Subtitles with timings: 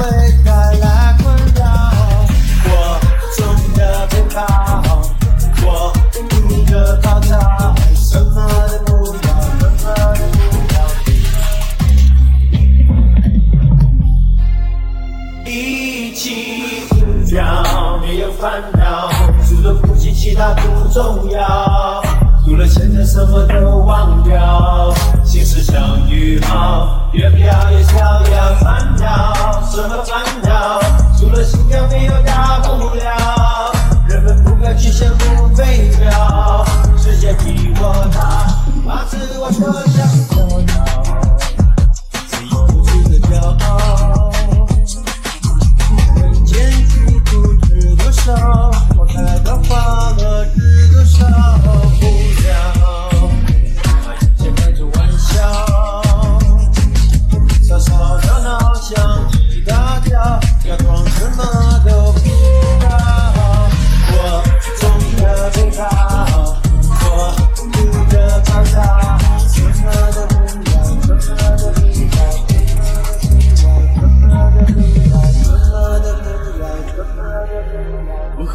[0.00, 0.08] 会
[0.42, 0.50] 带
[0.80, 1.62] 来困扰，
[2.64, 2.70] 我
[3.76, 3.84] 的，
[5.66, 5.92] 我
[6.48, 6.64] 你，
[7.94, 8.40] 什么
[8.86, 10.74] 都不要，什么都不要，
[15.44, 16.24] 一起
[16.88, 17.44] 疯掉，
[18.00, 19.10] 没有烦恼，
[19.46, 22.02] 除了呼吸其他不重要，
[22.46, 24.89] 除了现在什么都忘掉。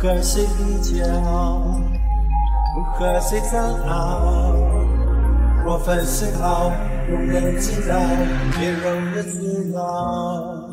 [0.00, 1.04] 和谁比较
[2.74, 3.76] 不和谁争
[5.62, 6.72] 若分谁好
[7.06, 7.98] 谁人知道
[8.58, 10.70] 别容的子老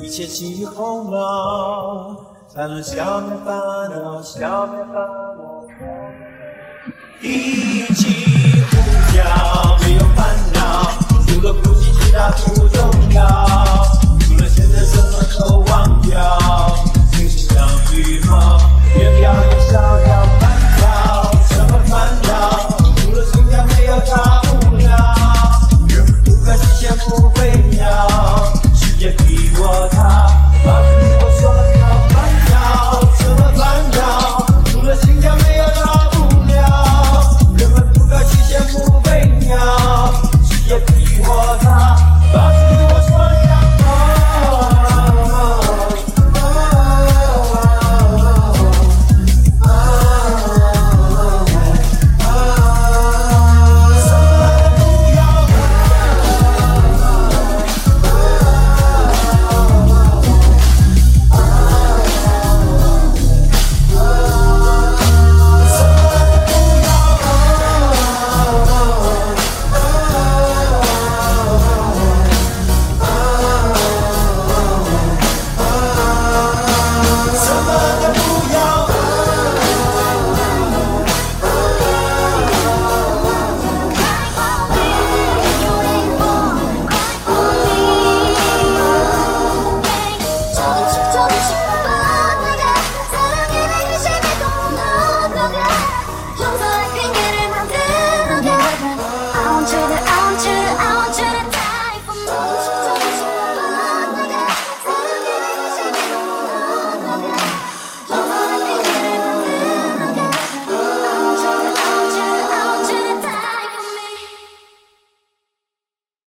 [0.00, 3.54] 一切轻于鸿毛才能消灭烦
[3.92, 5.40] 恼消灭烦恼。
[7.22, 8.29] 一起